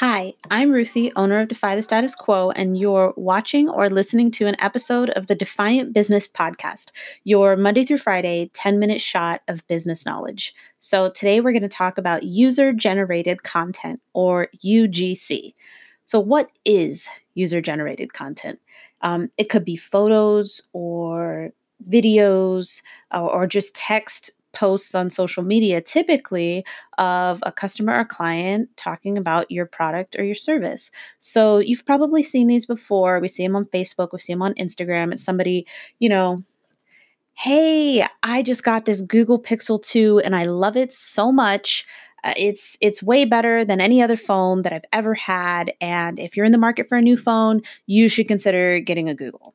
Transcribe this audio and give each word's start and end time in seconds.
Hi, 0.00 0.34
I'm 0.48 0.70
Ruthie, 0.70 1.10
owner 1.16 1.40
of 1.40 1.48
Defy 1.48 1.74
the 1.74 1.82
Status 1.82 2.14
Quo, 2.14 2.50
and 2.52 2.78
you're 2.78 3.12
watching 3.16 3.68
or 3.68 3.90
listening 3.90 4.30
to 4.30 4.46
an 4.46 4.54
episode 4.60 5.10
of 5.10 5.26
the 5.26 5.34
Defiant 5.34 5.92
Business 5.92 6.28
Podcast, 6.28 6.92
your 7.24 7.56
Monday 7.56 7.84
through 7.84 7.98
Friday 7.98 8.48
10 8.54 8.78
minute 8.78 9.00
shot 9.00 9.40
of 9.48 9.66
business 9.66 10.06
knowledge. 10.06 10.54
So, 10.78 11.10
today 11.10 11.40
we're 11.40 11.50
going 11.50 11.62
to 11.62 11.68
talk 11.68 11.98
about 11.98 12.22
user 12.22 12.72
generated 12.72 13.42
content 13.42 14.00
or 14.12 14.46
UGC. 14.64 15.54
So, 16.04 16.20
what 16.20 16.48
is 16.64 17.08
user 17.34 17.60
generated 17.60 18.12
content? 18.12 18.60
Um, 19.00 19.32
it 19.36 19.50
could 19.50 19.64
be 19.64 19.74
photos 19.74 20.62
or 20.74 21.50
videos 21.90 22.82
or, 23.12 23.32
or 23.32 23.46
just 23.48 23.74
text 23.74 24.30
posts 24.58 24.92
on 24.94 25.08
social 25.08 25.44
media 25.44 25.80
typically 25.80 26.64
of 26.98 27.40
a 27.44 27.52
customer 27.52 27.96
or 27.96 28.04
client 28.04 28.68
talking 28.76 29.16
about 29.16 29.48
your 29.50 29.66
product 29.66 30.16
or 30.18 30.24
your 30.24 30.34
service. 30.34 30.90
So 31.20 31.58
you've 31.58 31.86
probably 31.86 32.24
seen 32.24 32.48
these 32.48 32.66
before. 32.66 33.20
We 33.20 33.28
see 33.28 33.44
them 33.44 33.54
on 33.54 33.66
Facebook, 33.66 34.08
we 34.12 34.18
see 34.18 34.32
them 34.32 34.42
on 34.42 34.54
Instagram. 34.54 35.12
It's 35.12 35.22
somebody, 35.22 35.64
you 36.00 36.08
know, 36.08 36.42
hey, 37.34 38.04
I 38.24 38.42
just 38.42 38.64
got 38.64 38.84
this 38.84 39.00
Google 39.00 39.40
Pixel 39.40 39.80
2 39.80 40.22
and 40.24 40.34
I 40.34 40.44
love 40.44 40.76
it 40.76 40.92
so 40.92 41.30
much. 41.30 41.86
Uh, 42.24 42.34
it's 42.36 42.76
it's 42.80 43.00
way 43.00 43.24
better 43.24 43.64
than 43.64 43.80
any 43.80 44.02
other 44.02 44.16
phone 44.16 44.62
that 44.62 44.72
I've 44.72 44.90
ever 44.92 45.14
had 45.14 45.72
and 45.80 46.18
if 46.18 46.36
you're 46.36 46.46
in 46.46 46.50
the 46.50 46.58
market 46.58 46.88
for 46.88 46.98
a 46.98 47.02
new 47.02 47.16
phone, 47.16 47.62
you 47.86 48.08
should 48.08 48.26
consider 48.26 48.80
getting 48.80 49.08
a 49.08 49.14
Google. 49.14 49.54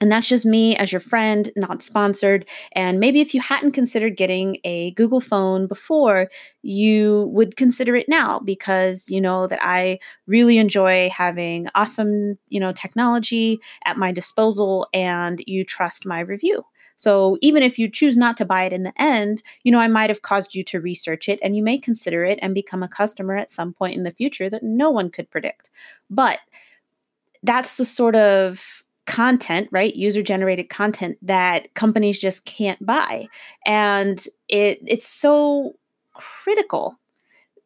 And 0.00 0.12
that's 0.12 0.28
just 0.28 0.44
me 0.44 0.76
as 0.76 0.92
your 0.92 1.00
friend, 1.00 1.50
not 1.56 1.82
sponsored. 1.82 2.44
And 2.72 3.00
maybe 3.00 3.20
if 3.20 3.34
you 3.34 3.40
hadn't 3.40 3.72
considered 3.72 4.16
getting 4.16 4.58
a 4.64 4.90
Google 4.92 5.20
phone 5.20 5.66
before, 5.66 6.28
you 6.62 7.30
would 7.32 7.56
consider 7.56 7.96
it 7.96 8.08
now 8.08 8.38
because 8.40 9.08
you 9.08 9.20
know 9.20 9.46
that 9.46 9.60
I 9.62 9.98
really 10.26 10.58
enjoy 10.58 11.08
having 11.10 11.68
awesome, 11.74 12.38
you 12.48 12.60
know, 12.60 12.72
technology 12.72 13.58
at 13.84 13.96
my 13.96 14.12
disposal 14.12 14.86
and 14.92 15.42
you 15.46 15.64
trust 15.64 16.04
my 16.04 16.20
review. 16.20 16.64
So 16.96 17.36
even 17.42 17.62
if 17.62 17.78
you 17.78 17.90
choose 17.90 18.16
not 18.16 18.36
to 18.38 18.44
buy 18.44 18.64
it 18.64 18.72
in 18.72 18.82
the 18.82 18.92
end, 19.00 19.42
you 19.64 19.72
know, 19.72 19.78
I 19.78 19.88
might 19.88 20.10
have 20.10 20.22
caused 20.22 20.54
you 20.54 20.64
to 20.64 20.80
research 20.80 21.28
it 21.28 21.38
and 21.42 21.56
you 21.56 21.62
may 21.62 21.78
consider 21.78 22.24
it 22.24 22.38
and 22.40 22.54
become 22.54 22.82
a 22.82 22.88
customer 22.88 23.36
at 23.36 23.50
some 23.50 23.72
point 23.72 23.96
in 23.96 24.02
the 24.02 24.10
future 24.10 24.48
that 24.48 24.62
no 24.62 24.90
one 24.90 25.10
could 25.10 25.30
predict. 25.30 25.70
But 26.08 26.38
that's 27.42 27.76
the 27.76 27.84
sort 27.84 28.16
of 28.16 28.82
content, 29.06 29.68
right? 29.70 29.94
User 29.94 30.22
generated 30.22 30.68
content 30.68 31.16
that 31.22 31.72
companies 31.74 32.18
just 32.18 32.44
can't 32.44 32.84
buy. 32.84 33.26
And 33.64 34.26
it 34.48 34.80
it's 34.86 35.08
so 35.08 35.74
critical 36.14 36.98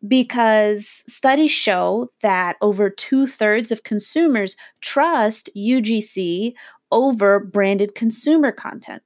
because 0.06 1.05
studies 1.06 1.50
show 1.50 2.10
that 2.22 2.56
over 2.60 2.88
two 2.88 3.27
thirds 3.27 3.70
of 3.70 3.82
consumers 3.82 4.56
trust 4.80 5.50
UGC 5.56 6.55
over 6.91 7.41
branded 7.41 7.94
consumer 7.94 8.52
content 8.52 9.02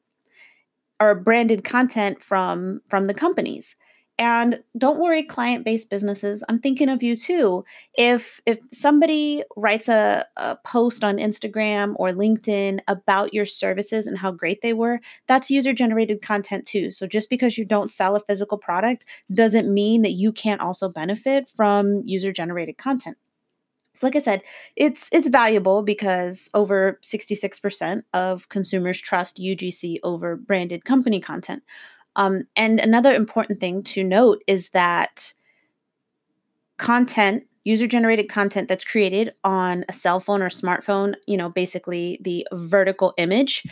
or 1.01 1.15
branded 1.15 1.65
content 1.65 2.23
from 2.23 2.81
from 2.89 3.07
the 3.07 3.15
companies. 3.15 3.77
And 4.17 4.62
don't 4.79 5.01
worry, 5.01 5.25
client-based 5.25 5.91
businesses, 5.91 6.45
I'm 6.48 6.61
thinking 6.61 6.89
of 6.89 7.03
you 7.03 7.17
too. 7.17 7.65
If 7.95 8.41
if 8.47 8.61
somebody 8.73 9.43
writes 9.57 9.89
a, 9.89 10.25
a 10.37 10.55
post 10.65 11.03
on 11.03 11.17
Instagram 11.17 11.95
or 11.97 12.11
LinkedIn 12.11 12.79
about 12.87 13.35
your 13.35 13.45
services 13.45 14.07
and 14.07 14.17
how 14.17 14.31
great 14.31 14.62
they 14.62 14.73
were, 14.73 15.01
that's 15.27 15.51
user-generated 15.51 16.23
content 16.23 16.65
too. 16.65 16.92
So 16.92 17.09
just 17.09 17.29
because 17.29 17.59
you 17.59 17.65
don't 17.65 17.91
sell 17.91 18.15
a 18.15 18.20
physical 18.20 18.57
product 18.57 19.05
doesn't 19.33 19.73
mean 19.73 20.03
that 20.03 20.12
you 20.12 20.31
can't 20.31 20.61
also 20.61 20.89
benefit 20.89 21.48
from 21.57 22.03
user-generated 22.05 22.79
content. 22.79 23.17
So 23.95 24.07
like 24.07 24.17
I 24.17 24.20
said, 24.20 24.42
it's 24.77 25.09
it's 25.12 25.29
valuable 25.29 25.83
because 25.83 26.51
over 26.55 26.98
66% 27.02 28.02
of 28.13 28.48
consumers 28.48 29.01
trust 29.01 29.39
UGC 29.39 29.98
over 30.05 30.36
branded 30.36 30.85
company 30.85 31.20
content. 31.20 31.63
Um, 32.17 32.45
and 32.57 32.80
another 32.80 33.14
important 33.14 33.61
thing 33.61 33.83
to 33.85 34.05
note 34.05 34.42
is 34.47 34.70
that 34.70 35.33
content, 36.79 37.45
user 37.64 37.86
generated 37.86 38.29
content 38.29 38.69
that's 38.69 38.85
created 38.85 39.33
on 39.42 39.85
a 39.89 39.92
cell 39.92 40.20
phone 40.20 40.42
or 40.42 40.51
smartphone, 40.51 41.14
you 41.27 41.36
know, 41.36 41.48
basically 41.48 42.19
the 42.20 42.47
vertical 42.52 43.14
image, 43.17 43.64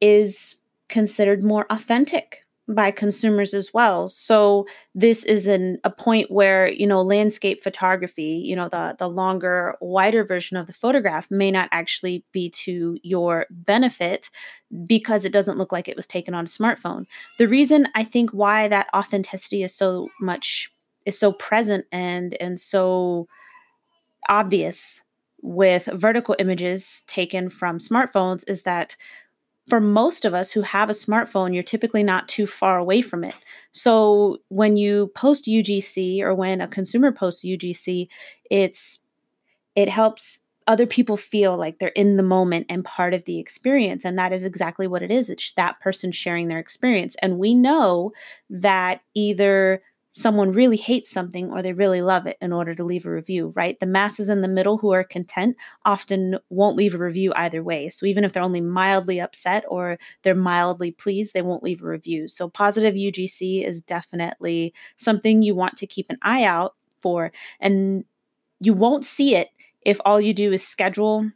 is 0.00 0.56
considered 0.88 1.42
more 1.42 1.66
authentic 1.70 2.44
by 2.68 2.90
consumers 2.90 3.54
as 3.54 3.72
well. 3.72 4.08
So 4.08 4.66
this 4.94 5.24
is 5.24 5.46
an 5.46 5.78
a 5.84 5.90
point 5.90 6.30
where, 6.30 6.70
you 6.70 6.86
know, 6.86 7.00
landscape 7.00 7.62
photography, 7.62 8.42
you 8.44 8.54
know, 8.54 8.68
the 8.68 8.94
the 8.98 9.08
longer, 9.08 9.76
wider 9.80 10.24
version 10.24 10.56
of 10.56 10.66
the 10.66 10.72
photograph 10.72 11.30
may 11.30 11.50
not 11.50 11.68
actually 11.72 12.24
be 12.32 12.50
to 12.50 12.98
your 13.02 13.46
benefit 13.50 14.28
because 14.86 15.24
it 15.24 15.32
doesn't 15.32 15.58
look 15.58 15.72
like 15.72 15.88
it 15.88 15.96
was 15.96 16.06
taken 16.06 16.34
on 16.34 16.44
a 16.44 16.48
smartphone. 16.48 17.06
The 17.38 17.48
reason 17.48 17.88
I 17.94 18.04
think 18.04 18.30
why 18.30 18.68
that 18.68 18.88
authenticity 18.94 19.62
is 19.62 19.74
so 19.74 20.08
much 20.20 20.70
is 21.06 21.18
so 21.18 21.32
present 21.32 21.86
and 21.90 22.36
and 22.40 22.60
so 22.60 23.28
obvious 24.28 25.02
with 25.40 25.88
vertical 25.94 26.36
images 26.38 27.02
taken 27.06 27.48
from 27.48 27.78
smartphones 27.78 28.44
is 28.46 28.62
that 28.62 28.96
for 29.68 29.80
most 29.80 30.24
of 30.24 30.34
us 30.34 30.50
who 30.50 30.62
have 30.62 30.90
a 30.90 30.94
smartphone, 30.94 31.54
you're 31.54 31.62
typically 31.62 32.02
not 32.02 32.28
too 32.28 32.46
far 32.46 32.78
away 32.78 33.02
from 33.02 33.24
it. 33.24 33.34
So 33.72 34.38
when 34.48 34.76
you 34.76 35.08
post 35.14 35.46
UGC 35.46 36.20
or 36.20 36.34
when 36.34 36.60
a 36.60 36.68
consumer 36.68 37.12
posts 37.12 37.44
UGC, 37.44 38.08
it's 38.50 38.98
it 39.76 39.88
helps 39.88 40.40
other 40.66 40.86
people 40.86 41.16
feel 41.16 41.56
like 41.56 41.78
they're 41.78 41.88
in 41.88 42.16
the 42.16 42.22
moment 42.22 42.66
and 42.68 42.84
part 42.84 43.14
of 43.14 43.24
the 43.24 43.38
experience. 43.38 44.04
And 44.04 44.18
that 44.18 44.32
is 44.32 44.44
exactly 44.44 44.86
what 44.86 45.02
it 45.02 45.10
is. 45.10 45.30
It's 45.30 45.52
that 45.52 45.80
person 45.80 46.12
sharing 46.12 46.48
their 46.48 46.58
experience. 46.58 47.16
And 47.22 47.38
we 47.38 47.54
know 47.54 48.12
that 48.50 49.00
either 49.14 49.82
someone 50.10 50.52
really 50.52 50.76
hates 50.76 51.10
something 51.10 51.50
or 51.50 51.62
they 51.62 51.72
really 51.72 52.00
love 52.02 52.26
it 52.26 52.36
in 52.40 52.52
order 52.52 52.74
to 52.74 52.84
leave 52.84 53.04
a 53.04 53.10
review, 53.10 53.52
right? 53.54 53.78
The 53.78 53.86
masses 53.86 54.28
in 54.28 54.40
the 54.40 54.48
middle 54.48 54.78
who 54.78 54.92
are 54.92 55.04
content 55.04 55.56
often 55.84 56.38
won't 56.48 56.76
leave 56.76 56.94
a 56.94 56.98
review 56.98 57.32
either 57.36 57.62
way. 57.62 57.88
So 57.90 58.06
even 58.06 58.24
if 58.24 58.32
they're 58.32 58.42
only 58.42 58.60
mildly 58.60 59.20
upset 59.20 59.64
or 59.68 59.98
they're 60.22 60.34
mildly 60.34 60.90
pleased, 60.90 61.34
they 61.34 61.42
won't 61.42 61.62
leave 61.62 61.82
a 61.82 61.86
review. 61.86 62.26
So 62.26 62.48
positive 62.48 62.94
UGC 62.94 63.64
is 63.64 63.82
definitely 63.82 64.72
something 64.96 65.42
you 65.42 65.54
want 65.54 65.76
to 65.78 65.86
keep 65.86 66.06
an 66.08 66.18
eye 66.22 66.44
out 66.44 66.74
for. 66.98 67.30
And 67.60 68.04
you 68.60 68.72
won't 68.72 69.04
see 69.04 69.36
it 69.36 69.50
if 69.82 70.00
all 70.04 70.20
you 70.20 70.34
do 70.34 70.52
is 70.52 70.66
schedule 70.66 71.30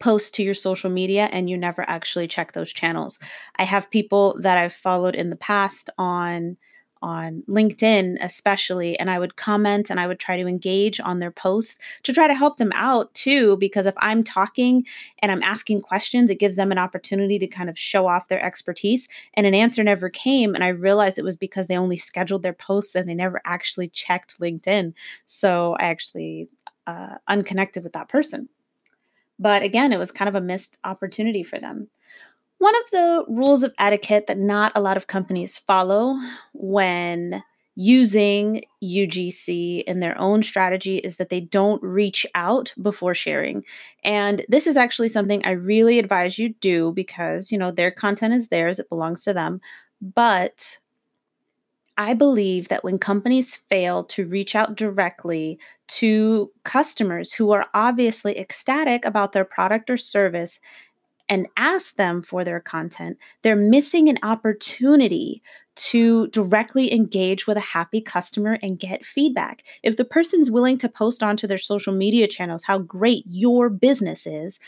post 0.00 0.34
to 0.34 0.42
your 0.42 0.54
social 0.54 0.90
media 0.90 1.28
and 1.32 1.48
you 1.48 1.56
never 1.56 1.88
actually 1.88 2.26
check 2.26 2.52
those 2.52 2.72
channels. 2.72 3.18
I 3.56 3.64
have 3.64 3.90
people 3.90 4.36
that 4.40 4.58
I've 4.58 4.72
followed 4.72 5.14
in 5.14 5.30
the 5.30 5.36
past 5.36 5.90
on 5.98 6.56
on 7.04 7.42
LinkedIn, 7.46 8.16
especially, 8.22 8.98
and 8.98 9.10
I 9.10 9.18
would 9.18 9.36
comment 9.36 9.90
and 9.90 10.00
I 10.00 10.06
would 10.06 10.18
try 10.18 10.38
to 10.40 10.48
engage 10.48 10.98
on 11.00 11.18
their 11.18 11.30
posts 11.30 11.78
to 12.04 12.14
try 12.14 12.26
to 12.26 12.34
help 12.34 12.56
them 12.56 12.72
out 12.74 13.12
too. 13.12 13.58
Because 13.58 13.84
if 13.84 13.94
I'm 13.98 14.24
talking 14.24 14.86
and 15.18 15.30
I'm 15.30 15.42
asking 15.42 15.82
questions, 15.82 16.30
it 16.30 16.40
gives 16.40 16.56
them 16.56 16.72
an 16.72 16.78
opportunity 16.78 17.38
to 17.38 17.46
kind 17.46 17.68
of 17.68 17.78
show 17.78 18.06
off 18.06 18.28
their 18.28 18.42
expertise. 18.42 19.06
And 19.34 19.46
an 19.46 19.54
answer 19.54 19.84
never 19.84 20.08
came. 20.08 20.54
And 20.54 20.64
I 20.64 20.68
realized 20.68 21.18
it 21.18 21.24
was 21.24 21.36
because 21.36 21.66
they 21.66 21.76
only 21.76 21.98
scheduled 21.98 22.42
their 22.42 22.54
posts 22.54 22.94
and 22.94 23.06
they 23.06 23.14
never 23.14 23.42
actually 23.44 23.88
checked 23.88 24.40
LinkedIn. 24.40 24.94
So 25.26 25.76
I 25.78 25.84
actually 25.84 26.48
uh, 26.86 27.16
unconnected 27.28 27.84
with 27.84 27.92
that 27.92 28.08
person. 28.08 28.48
But 29.38 29.62
again, 29.62 29.92
it 29.92 29.98
was 29.98 30.10
kind 30.10 30.28
of 30.30 30.36
a 30.36 30.40
missed 30.40 30.78
opportunity 30.84 31.42
for 31.42 31.58
them. 31.58 31.88
One 32.64 32.74
of 32.76 32.90
the 32.92 33.24
rules 33.28 33.62
of 33.62 33.74
etiquette 33.78 34.26
that 34.26 34.38
not 34.38 34.72
a 34.74 34.80
lot 34.80 34.96
of 34.96 35.06
companies 35.06 35.58
follow 35.58 36.16
when 36.54 37.42
using 37.76 38.64
UGC 38.82 39.82
in 39.82 40.00
their 40.00 40.18
own 40.18 40.42
strategy 40.42 40.96
is 40.96 41.16
that 41.16 41.28
they 41.28 41.40
don't 41.40 41.82
reach 41.82 42.24
out 42.34 42.72
before 42.80 43.14
sharing. 43.14 43.64
And 44.02 44.46
this 44.48 44.66
is 44.66 44.76
actually 44.76 45.10
something 45.10 45.44
I 45.44 45.50
really 45.50 45.98
advise 45.98 46.38
you 46.38 46.54
do 46.62 46.92
because, 46.92 47.52
you 47.52 47.58
know, 47.58 47.70
their 47.70 47.90
content 47.90 48.32
is 48.32 48.48
theirs, 48.48 48.78
it 48.78 48.88
belongs 48.88 49.24
to 49.24 49.34
them. 49.34 49.60
But 50.00 50.78
I 51.98 52.14
believe 52.14 52.68
that 52.68 52.82
when 52.82 52.96
companies 52.96 53.56
fail 53.68 54.04
to 54.04 54.24
reach 54.24 54.56
out 54.56 54.74
directly 54.74 55.58
to 55.88 56.50
customers 56.64 57.30
who 57.30 57.50
are 57.50 57.66
obviously 57.74 58.38
ecstatic 58.38 59.04
about 59.04 59.32
their 59.32 59.44
product 59.44 59.90
or 59.90 59.98
service 59.98 60.58
and 61.28 61.48
ask 61.56 61.96
them 61.96 62.22
for 62.22 62.44
their 62.44 62.60
content, 62.60 63.18
they're 63.42 63.56
missing 63.56 64.08
an 64.08 64.18
opportunity 64.22 65.42
to 65.76 66.28
directly 66.28 66.92
engage 66.92 67.46
with 67.46 67.56
a 67.56 67.60
happy 67.60 68.00
customer 68.00 68.58
and 68.62 68.78
get 68.78 69.04
feedback. 69.04 69.64
If 69.82 69.96
the 69.96 70.04
person's 70.04 70.50
willing 70.50 70.78
to 70.78 70.88
post 70.88 71.22
onto 71.22 71.46
their 71.46 71.58
social 71.58 71.92
media 71.92 72.28
channels 72.28 72.62
how 72.62 72.78
great 72.78 73.24
your 73.28 73.70
business 73.70 74.26
is, 74.26 74.58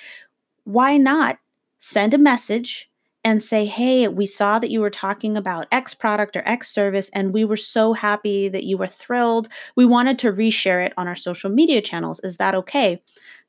why 0.64 0.96
not 0.96 1.38
send 1.78 2.12
a 2.14 2.18
message 2.18 2.90
and 3.22 3.42
say, 3.42 3.66
Hey, 3.66 4.08
we 4.08 4.26
saw 4.26 4.58
that 4.58 4.70
you 4.70 4.80
were 4.80 4.90
talking 4.90 5.36
about 5.36 5.66
X 5.72 5.94
product 5.94 6.36
or 6.36 6.48
X 6.48 6.70
service, 6.70 7.10
and 7.12 7.32
we 7.32 7.44
were 7.44 7.56
so 7.56 7.92
happy 7.92 8.48
that 8.48 8.64
you 8.64 8.78
were 8.78 8.86
thrilled. 8.86 9.48
We 9.76 9.84
wanted 9.84 10.18
to 10.20 10.32
reshare 10.32 10.84
it 10.84 10.92
on 10.96 11.06
our 11.06 11.16
social 11.16 11.50
media 11.50 11.82
channels. 11.82 12.20
Is 12.20 12.36
that 12.38 12.54
okay? 12.54 13.00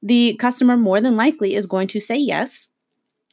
The 0.03 0.35
customer 0.35 0.77
more 0.77 1.01
than 1.01 1.15
likely 1.15 1.55
is 1.55 1.65
going 1.65 1.87
to 1.89 1.99
say 1.99 2.17
yes 2.17 2.69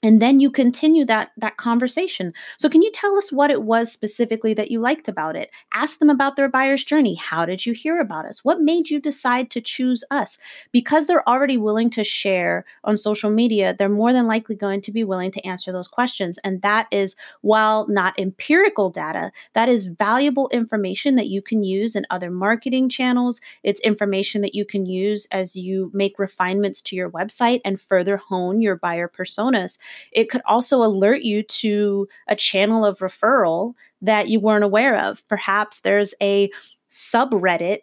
and 0.05 0.21
then 0.21 0.39
you 0.39 0.51
continue 0.51 1.07
that 1.07 1.31
that 1.39 1.57
conversation. 1.57 2.35
So 2.59 2.69
can 2.69 2.83
you 2.83 2.93
tell 2.93 3.17
us 3.17 3.33
what 3.33 3.51
it 3.51 3.63
was 3.63 3.91
specifically 3.91 4.53
that 4.53 4.71
you 4.71 4.79
liked 4.79 5.09
about 5.09 5.35
it? 5.35 5.51
Ask 5.73 5.99
them 5.99 6.11
about 6.11 6.37
their 6.37 6.49
buyer's 6.49 6.85
journey. 6.85 7.15
How 7.15 7.47
did 7.47 7.65
you 7.65 7.73
hear 7.73 7.99
about 7.99 8.27
us? 8.27 8.45
What 8.45 8.61
made 8.61 8.91
you 8.91 9.01
decide 9.01 9.51
to 9.51 9.63
choose 9.63 10.05
us? 10.11 10.37
Because 10.73 11.07
they're 11.07 11.27
already 11.27 11.57
willing 11.57 11.89
to 11.91 12.05
share 12.05 12.67
on 12.85 12.99
social 12.99 13.31
media 13.31 13.75
they're 13.75 13.89
more 13.89 14.13
than 14.13 14.27
likely 14.27 14.55
going 14.55 14.83
to 14.83 14.93
be 14.93 15.05
willing 15.05 15.31
to 15.31 15.47
answer 15.47 15.73
those 15.73 15.89
questions. 15.89 16.39
And 16.45 16.61
that 16.61 16.87
is 16.91 17.17
while 17.41 17.89
not 17.89 18.19
empirical 18.19 18.91
data 18.91 19.33
that 19.55 19.71
is 19.71 19.87
valuable 19.87 20.51
information 20.51 21.17
that 21.17 21.29
you 21.29 21.41
can 21.41 21.65
use 21.65 21.97
in 21.97 22.05
other 22.11 22.31
marketing 22.31 22.91
channels. 22.91 23.41
It's 23.63 23.81
information 23.81 24.43
that 24.43 24.55
you 24.55 24.67
can 24.67 24.85
use 24.85 25.27
as 25.33 25.57
you 25.57 25.91
make 25.95 26.19
refinements 26.19 26.83
to 26.83 26.97
your 26.97 27.11
website 27.11 27.63
and 27.65 27.81
further 27.81 28.19
hone 28.19 28.61
your 28.61 28.77
buyer 28.77 29.09
personas 29.09 29.79
it 30.13 30.31
could 30.31 30.43
also 30.47 30.83
alert 30.83 31.23
you 31.23 31.43
to 31.43 32.09
a 32.29 32.37
channel 32.37 32.85
of 32.85 32.99
referral 32.99 33.75
that 34.03 34.29
you 34.29 34.41
weren't 34.41 34.65
aware 34.65 34.99
of. 34.99 35.27
Perhaps 35.29 35.81
there's 35.81 36.15
a 36.23 36.51
subreddit 36.91 37.79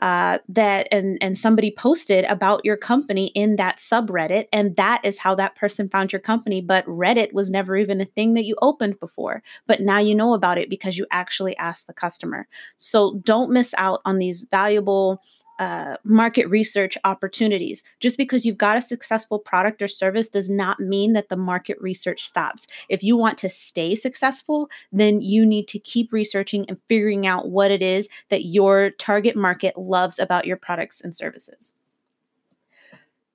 uh, 0.00 0.38
that 0.48 0.88
and 0.92 1.16
and 1.22 1.38
somebody 1.38 1.70
posted 1.70 2.24
about 2.26 2.62
your 2.64 2.76
company 2.76 3.28
in 3.28 3.56
that 3.56 3.78
subreddit 3.78 4.46
and 4.52 4.76
that 4.76 5.00
is 5.02 5.16
how 5.16 5.34
that 5.34 5.54
person 5.54 5.88
found 5.88 6.12
your 6.12 6.20
company 6.20 6.60
but 6.60 6.84
reddit 6.86 7.32
was 7.32 7.48
never 7.48 7.74
even 7.76 8.00
a 8.00 8.04
thing 8.04 8.34
that 8.34 8.44
you 8.44 8.54
opened 8.60 9.00
before 9.00 9.42
but 9.66 9.80
now 9.80 9.98
you 9.98 10.14
know 10.14 10.34
about 10.34 10.58
it 10.58 10.68
because 10.68 10.98
you 10.98 11.06
actually 11.10 11.56
asked 11.56 11.86
the 11.86 11.94
customer 11.94 12.46
so 12.76 13.14
don't 13.24 13.50
miss 13.50 13.72
out 13.78 14.00
on 14.04 14.18
these 14.18 14.44
valuable 14.50 15.22
uh, 15.58 15.96
market 16.04 16.48
research 16.48 16.98
opportunities. 17.04 17.82
Just 18.00 18.16
because 18.16 18.44
you've 18.44 18.58
got 18.58 18.76
a 18.76 18.82
successful 18.82 19.38
product 19.38 19.80
or 19.80 19.88
service 19.88 20.28
does 20.28 20.50
not 20.50 20.80
mean 20.80 21.12
that 21.12 21.28
the 21.28 21.36
market 21.36 21.76
research 21.80 22.26
stops. 22.26 22.66
If 22.88 23.02
you 23.02 23.16
want 23.16 23.38
to 23.38 23.48
stay 23.48 23.94
successful, 23.94 24.68
then 24.92 25.20
you 25.20 25.46
need 25.46 25.68
to 25.68 25.78
keep 25.78 26.12
researching 26.12 26.64
and 26.68 26.78
figuring 26.88 27.26
out 27.26 27.48
what 27.48 27.70
it 27.70 27.82
is 27.82 28.08
that 28.30 28.46
your 28.46 28.90
target 28.90 29.36
market 29.36 29.76
loves 29.78 30.18
about 30.18 30.46
your 30.46 30.56
products 30.56 31.00
and 31.00 31.14
services. 31.14 31.74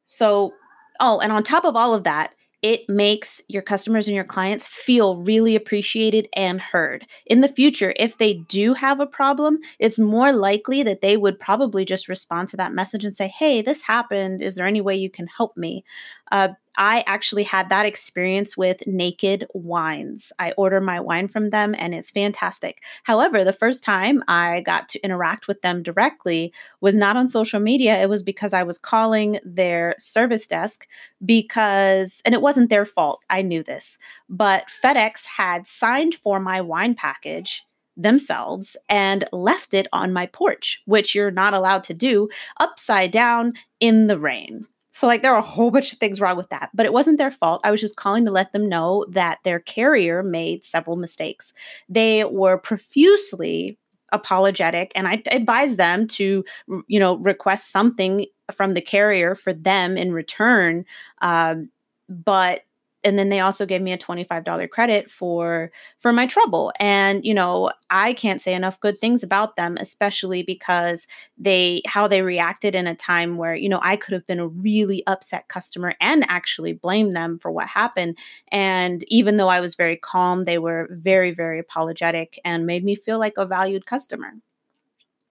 So, 0.06 0.54
oh, 1.00 1.20
and 1.20 1.32
on 1.32 1.44
top 1.44 1.66
of 1.66 1.76
all 1.76 1.94
of 1.94 2.04
that, 2.04 2.34
it 2.62 2.88
makes 2.90 3.42
your 3.48 3.62
customers 3.62 4.08
and 4.08 4.16
your 4.16 4.26
clients 4.26 4.68
feel 4.68 5.18
really 5.18 5.56
appreciated 5.56 6.28
and 6.34 6.60
heard. 6.60 7.08
In 7.26 7.42
the 7.42 7.48
future, 7.48 7.94
if 7.98 8.18
they 8.18 8.34
do 8.34 8.74
have 8.74 9.00
a 9.00 9.08
problem, 9.08 9.60
it's 9.80 9.98
more 9.98 10.34
likely 10.34 10.84
that 10.84 11.02
they 11.02 11.16
would 11.16 11.40
probably 11.40 11.86
just 11.86 12.10
respond 12.10 12.50
to 12.50 12.58
that 12.58 12.74
message 12.74 13.06
and 13.06 13.16
say, 13.16 13.28
Hey, 13.28 13.62
this 13.62 13.82
happened. 13.82 14.42
Is 14.42 14.56
there 14.56 14.68
any 14.68 14.82
way 14.82 14.96
you 14.96 15.10
can 15.10 15.28
help 15.28 15.56
me? 15.56 15.86
Uh, 16.32 16.50
I 16.80 17.04
actually 17.08 17.44
had 17.44 17.68
that 17.70 17.86
experience 17.86 18.56
with 18.56 18.88
Naked 18.88 19.46
Wines. 19.54 20.32
I 20.40 20.54
order 20.54 20.80
my 20.80 21.02
wine 21.02 21.28
from 21.28 21.50
them 21.50 21.76
and 21.78 21.94
it's 21.94 22.10
fantastic. 22.10 22.82
However, 23.04 23.44
the 23.44 23.52
first 23.52 23.84
time 23.84 24.24
I 24.30 24.62
got 24.62 24.88
to 24.90 25.04
interact 25.04 25.50
with 25.50 25.62
them 25.62 25.84
directly 25.84 26.54
was 26.80 26.96
not 26.96 27.18
on 27.18 27.28
social 27.28 27.60
media. 27.60 28.02
It 28.02 28.08
was 28.08 28.24
because 28.24 28.54
I 28.54 28.64
was 28.64 28.78
calling 28.78 29.40
their 29.44 29.94
service 30.00 30.48
desk 30.48 30.88
because, 31.26 32.22
and 32.24 32.34
it 32.34 32.42
wasn't 32.42 32.70
their 32.70 32.86
fault. 32.86 33.26
I 33.30 33.42
knew 33.42 33.62
this, 33.62 33.98
but 34.30 34.64
FedEx 34.82 35.26
had 35.26 35.68
signed 35.68 36.16
for 36.16 36.40
my 36.40 36.62
wine 36.62 36.96
package 36.96 37.66
themselves 37.98 38.78
and 38.88 39.26
left 39.34 39.74
it 39.74 39.88
on 39.92 40.14
my 40.14 40.28
porch, 40.28 40.82
which 40.86 41.14
you're 41.14 41.30
not 41.30 41.54
allowed 41.54 41.84
to 41.84 41.94
do, 41.94 42.30
upside 42.62 43.12
down 43.12 43.54
in 43.82 44.08
the 44.08 44.18
rain. 44.18 44.66
So, 45.00 45.08
like, 45.08 45.22
there 45.22 45.32
were 45.32 45.38
a 45.38 45.42
whole 45.42 45.72
bunch 45.72 45.94
of 45.94 46.00
things 46.00 46.20
wrong 46.20 46.36
with 46.36 46.50
that, 46.50 46.72
but 46.74 46.86
it 46.86 46.92
wasn't 46.92 47.20
their 47.20 47.32
fault. 47.32 47.62
I 47.64 47.72
was 47.72 47.80
just 47.80 47.96
calling 47.96 48.26
to 48.26 48.32
let 48.32 48.52
them 48.52 48.68
know 48.68 49.06
that 49.08 49.40
their 49.46 49.62
carrier 49.62 50.24
made 50.24 50.62
several 50.62 50.98
mistakes. 50.98 51.54
They 51.88 52.26
were 52.26 52.58
profusely 52.58 53.78
apologetic, 54.12 54.92
and 54.96 55.08
I 55.08 55.24
advised 55.32 55.78
them 55.78 56.06
to, 56.10 56.44
you 56.88 57.00
know, 57.00 57.16
request 57.16 57.72
something 57.72 58.26
from 58.52 58.74
the 58.74 58.82
carrier 58.82 59.36
for 59.36 59.54
them 59.54 59.96
in 59.96 60.12
return. 60.12 60.84
Um, 61.22 61.70
but 62.10 62.66
and 63.04 63.18
then 63.18 63.30
they 63.30 63.40
also 63.40 63.66
gave 63.66 63.82
me 63.82 63.94
a 63.94 63.98
$25 63.98 64.70
credit 64.70 65.10
for 65.10 65.72
for 66.00 66.12
my 66.12 66.28
trouble. 66.28 66.72
And 66.80 67.26
you 67.26 67.34
know 67.34 67.72
i 67.90 68.14
can't 68.14 68.42
say 68.42 68.54
enough 68.54 68.80
good 68.80 69.00
things 69.00 69.24
about 69.24 69.56
them 69.56 69.78
especially 69.80 70.44
because 70.44 71.08
they 71.38 71.82
how 71.86 72.08
they 72.08 72.22
reacted 72.22 72.76
in 72.76 72.88
a 72.88 72.96
time 72.96 73.38
where 73.38 73.56
you 73.56 73.68
know 73.70 73.80
i 73.82 73.96
could 73.96 74.14
have 74.14 74.26
been 74.28 74.40
a 74.40 74.48
really 74.48 75.04
upset 75.08 75.48
customer 75.48 75.96
and 76.00 76.26
actually 76.30 76.74
blame 76.74 77.14
them 77.14 77.40
for 77.40 77.52
what 77.52 77.68
happened. 77.68 78.18
And 78.52 79.04
even 79.08 79.38
though 79.38 79.48
i 79.50 79.60
was 79.60 79.76
very 79.76 79.98
calm 79.98 80.46
they 80.46 80.58
were 80.58 80.88
very 80.92 81.32
very 81.32 81.60
apologetic 81.60 82.40
and 82.46 82.66
made 82.66 82.84
me 82.84 82.96
feel 82.96 83.20
like 83.20 83.34
a 83.38 83.46
valued 83.46 83.86
customer. 83.86 84.34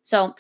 So 0.03 0.35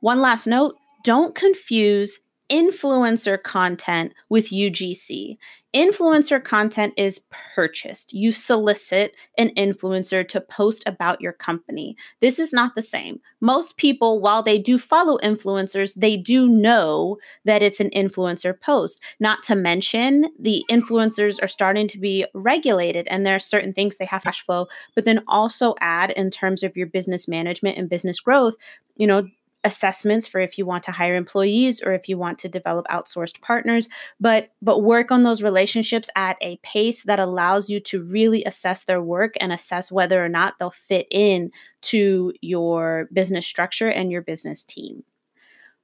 one 0.00 0.20
last 0.20 0.46
note 0.46 0.76
don't 1.04 1.34
confuse 1.34 2.20
influencer 2.50 3.42
content 3.42 4.12
with 4.28 4.50
UGC. 4.50 5.36
Influencer 5.74 6.42
content 6.42 6.94
is 6.96 7.20
purchased. 7.54 8.14
You 8.14 8.32
solicit 8.32 9.14
an 9.36 9.50
influencer 9.50 10.26
to 10.28 10.40
post 10.40 10.82
about 10.86 11.20
your 11.20 11.34
company. 11.34 11.94
This 12.20 12.38
is 12.38 12.54
not 12.54 12.74
the 12.74 12.80
same. 12.80 13.20
Most 13.42 13.76
people, 13.76 14.18
while 14.18 14.42
they 14.42 14.58
do 14.58 14.78
follow 14.78 15.18
influencers, 15.18 15.94
they 15.94 16.16
do 16.16 16.48
know 16.48 17.18
that 17.44 17.62
it's 17.62 17.80
an 17.80 17.90
influencer 17.90 18.58
post. 18.58 19.02
Not 19.20 19.42
to 19.44 19.54
mention, 19.54 20.30
the 20.38 20.64
influencers 20.70 21.36
are 21.42 21.48
starting 21.48 21.86
to 21.88 21.98
be 21.98 22.24
regulated 22.32 23.06
and 23.08 23.26
there 23.26 23.36
are 23.36 23.40
certain 23.40 23.74
things 23.74 23.98
they 23.98 24.06
have 24.06 24.22
cash 24.22 24.42
flow, 24.44 24.68
but 24.94 25.04
then 25.04 25.22
also 25.28 25.74
add 25.80 26.12
in 26.12 26.30
terms 26.30 26.62
of 26.62 26.78
your 26.78 26.86
business 26.86 27.28
management 27.28 27.76
and 27.76 27.90
business 27.90 28.20
growth, 28.20 28.54
you 28.96 29.06
know, 29.06 29.28
assessments 29.64 30.26
for 30.26 30.40
if 30.40 30.56
you 30.56 30.64
want 30.64 30.84
to 30.84 30.92
hire 30.92 31.16
employees 31.16 31.82
or 31.82 31.92
if 31.92 32.08
you 32.08 32.16
want 32.16 32.38
to 32.38 32.48
develop 32.48 32.86
outsourced 32.88 33.40
partners 33.40 33.88
but 34.20 34.50
but 34.62 34.84
work 34.84 35.10
on 35.10 35.24
those 35.24 35.42
relationships 35.42 36.08
at 36.14 36.36
a 36.40 36.58
pace 36.62 37.02
that 37.02 37.18
allows 37.18 37.68
you 37.68 37.80
to 37.80 38.02
really 38.04 38.44
assess 38.44 38.84
their 38.84 39.02
work 39.02 39.34
and 39.40 39.52
assess 39.52 39.90
whether 39.90 40.24
or 40.24 40.28
not 40.28 40.54
they'll 40.58 40.70
fit 40.70 41.08
in 41.10 41.50
to 41.80 42.32
your 42.40 43.08
business 43.12 43.46
structure 43.46 43.88
and 43.88 44.12
your 44.12 44.22
business 44.22 44.64
team 44.64 45.02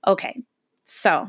okay 0.06 0.40
so 0.84 1.28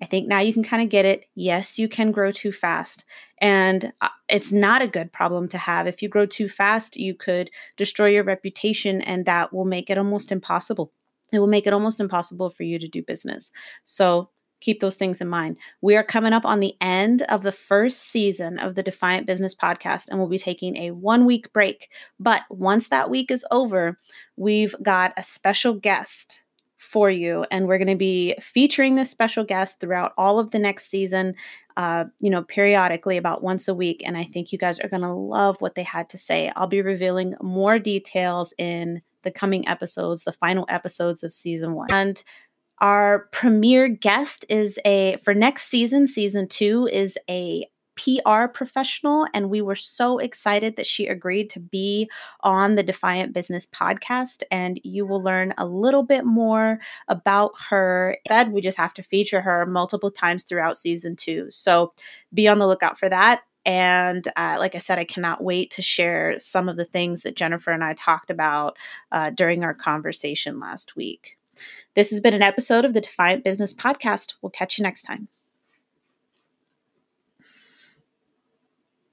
I 0.00 0.06
think 0.06 0.28
now 0.28 0.40
you 0.40 0.52
can 0.52 0.62
kind 0.62 0.82
of 0.82 0.88
get 0.88 1.04
it. 1.04 1.24
Yes, 1.34 1.78
you 1.78 1.88
can 1.88 2.12
grow 2.12 2.30
too 2.30 2.52
fast. 2.52 3.04
And 3.40 3.92
uh, 4.00 4.08
it's 4.28 4.52
not 4.52 4.80
a 4.80 4.86
good 4.86 5.12
problem 5.12 5.48
to 5.48 5.58
have. 5.58 5.86
If 5.86 6.02
you 6.02 6.08
grow 6.08 6.24
too 6.24 6.48
fast, 6.48 6.96
you 6.96 7.14
could 7.14 7.50
destroy 7.76 8.10
your 8.10 8.22
reputation, 8.22 9.00
and 9.02 9.26
that 9.26 9.52
will 9.52 9.64
make 9.64 9.90
it 9.90 9.98
almost 9.98 10.30
impossible 10.30 10.92
it 11.32 11.38
will 11.38 11.46
make 11.46 11.66
it 11.66 11.72
almost 11.72 12.00
impossible 12.00 12.50
for 12.50 12.62
you 12.62 12.78
to 12.78 12.88
do 12.88 13.02
business. 13.02 13.50
So 13.84 14.30
keep 14.60 14.80
those 14.80 14.96
things 14.96 15.20
in 15.20 15.28
mind. 15.28 15.56
We 15.80 15.96
are 15.96 16.04
coming 16.04 16.32
up 16.32 16.44
on 16.44 16.60
the 16.60 16.74
end 16.80 17.22
of 17.22 17.42
the 17.42 17.52
first 17.52 18.10
season 18.10 18.58
of 18.58 18.74
the 18.74 18.82
Defiant 18.82 19.26
Business 19.26 19.54
Podcast, 19.54 20.08
and 20.08 20.18
we'll 20.18 20.28
be 20.28 20.38
taking 20.38 20.76
a 20.76 20.90
one 20.92 21.26
week 21.26 21.52
break. 21.52 21.90
But 22.18 22.42
once 22.50 22.88
that 22.88 23.10
week 23.10 23.30
is 23.30 23.46
over, 23.50 23.98
we've 24.36 24.74
got 24.82 25.12
a 25.16 25.22
special 25.22 25.74
guest 25.74 26.42
for 26.76 27.10
you, 27.10 27.44
and 27.50 27.66
we're 27.66 27.78
going 27.78 27.88
to 27.88 27.96
be 27.96 28.34
featuring 28.40 28.94
this 28.94 29.10
special 29.10 29.44
guest 29.44 29.80
throughout 29.80 30.12
all 30.16 30.38
of 30.38 30.50
the 30.50 30.58
next 30.58 30.88
season. 30.88 31.34
Uh, 31.76 32.06
you 32.18 32.28
know, 32.28 32.42
periodically 32.42 33.16
about 33.16 33.40
once 33.40 33.68
a 33.68 33.74
week. 33.74 34.02
And 34.04 34.16
I 34.16 34.24
think 34.24 34.50
you 34.50 34.58
guys 34.58 34.80
are 34.80 34.88
going 34.88 35.02
to 35.02 35.12
love 35.12 35.60
what 35.60 35.76
they 35.76 35.84
had 35.84 36.08
to 36.08 36.18
say. 36.18 36.50
I'll 36.56 36.66
be 36.66 36.82
revealing 36.82 37.36
more 37.40 37.78
details 37.78 38.52
in 38.58 39.00
the 39.22 39.30
coming 39.30 39.66
episodes, 39.68 40.24
the 40.24 40.32
final 40.32 40.66
episodes 40.68 41.22
of 41.22 41.32
season 41.32 41.74
one. 41.74 41.90
And 41.90 42.22
our 42.80 43.28
premiere 43.32 43.88
guest 43.88 44.44
is 44.48 44.78
a, 44.84 45.16
for 45.24 45.34
next 45.34 45.68
season, 45.68 46.06
season 46.06 46.46
two, 46.48 46.88
is 46.92 47.18
a 47.28 47.66
PR 47.98 48.46
professional, 48.46 49.26
and 49.34 49.50
we 49.50 49.60
were 49.60 49.76
so 49.76 50.18
excited 50.18 50.76
that 50.76 50.86
she 50.86 51.06
agreed 51.08 51.50
to 51.50 51.60
be 51.60 52.08
on 52.42 52.76
the 52.76 52.82
Defiant 52.82 53.32
Business 53.32 53.66
podcast. 53.66 54.42
And 54.50 54.80
you 54.84 55.04
will 55.04 55.22
learn 55.22 55.52
a 55.58 55.66
little 55.66 56.04
bit 56.04 56.24
more 56.24 56.78
about 57.08 57.52
her. 57.68 58.16
Said 58.28 58.52
we 58.52 58.60
just 58.60 58.78
have 58.78 58.94
to 58.94 59.02
feature 59.02 59.40
her 59.40 59.66
multiple 59.66 60.10
times 60.10 60.44
throughout 60.44 60.76
season 60.76 61.16
two. 61.16 61.48
So 61.50 61.92
be 62.32 62.46
on 62.46 62.58
the 62.58 62.68
lookout 62.68 62.98
for 62.98 63.08
that. 63.08 63.42
And 63.68 64.26
uh, 64.34 64.56
like 64.58 64.74
I 64.74 64.78
said, 64.78 64.98
I 64.98 65.04
cannot 65.04 65.44
wait 65.44 65.70
to 65.72 65.82
share 65.82 66.40
some 66.40 66.70
of 66.70 66.78
the 66.78 66.86
things 66.86 67.20
that 67.22 67.36
Jennifer 67.36 67.70
and 67.70 67.84
I 67.84 67.92
talked 67.92 68.30
about 68.30 68.78
uh, 69.12 69.28
during 69.28 69.62
our 69.62 69.74
conversation 69.74 70.58
last 70.58 70.96
week. 70.96 71.36
This 71.94 72.08
has 72.08 72.22
been 72.22 72.32
an 72.32 72.40
episode 72.40 72.86
of 72.86 72.94
the 72.94 73.02
Defiant 73.02 73.44
Business 73.44 73.74
Podcast. 73.74 74.32
We'll 74.40 74.48
catch 74.48 74.78
you 74.78 74.84
next 74.84 75.02
time. 75.02 75.28